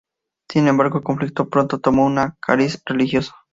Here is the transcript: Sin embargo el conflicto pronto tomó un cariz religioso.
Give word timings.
Sin 0.49 0.67
embargo 0.67 0.97
el 0.97 1.03
conflicto 1.03 1.47
pronto 1.47 1.79
tomó 1.79 2.07
un 2.07 2.19
cariz 2.41 2.81
religioso. 2.87 3.35